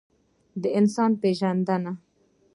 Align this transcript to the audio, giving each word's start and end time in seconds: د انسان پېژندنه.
د 0.61 0.63
انسان 0.79 1.11
پېژندنه. 1.21 1.91